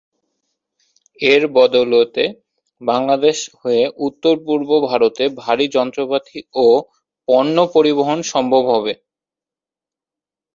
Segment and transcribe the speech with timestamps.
[1.19, 2.23] এর বদৌলতে
[2.81, 6.67] বাংলাদেশ হয়ে উত্তর-পূর্ব ভারতে ভারী যন্ত্রপাতি ও
[7.27, 8.93] পণ্য পরিবহন সম্ভব হবে।